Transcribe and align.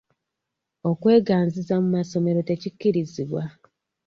Okweganziza 0.89 1.73
mu 1.81 1.87
massomero 1.95 2.39
tekikkirizibwa. 2.49 3.43